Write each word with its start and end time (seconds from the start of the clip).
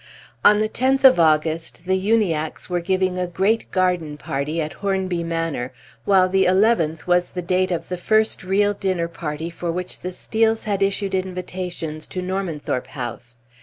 On 0.43 0.59
the 0.61 0.67
tenth 0.67 1.03
of 1.05 1.19
August 1.19 1.85
the 1.85 1.95
Uniackes 1.95 2.67
were 2.71 2.79
giving 2.79 3.19
a 3.19 3.27
great 3.27 3.69
garden 3.69 4.17
party 4.17 4.59
at 4.59 4.73
Hornby 4.81 5.23
Manor, 5.23 5.73
while 6.05 6.27
the 6.27 6.45
eleventh 6.45 7.05
was 7.05 7.29
the 7.29 7.41
date 7.43 7.69
of 7.69 7.87
the 7.87 7.97
first 7.97 8.43
real 8.43 8.73
dinner 8.73 9.07
party 9.07 9.51
for 9.51 9.71
which 9.71 9.99
the 10.01 10.11
Steels 10.11 10.63
had 10.63 10.81
issued 10.81 11.13
invitations 11.13 12.07
to 12.07 12.19
Normanthorpe 12.23 12.87
House. 12.87 13.37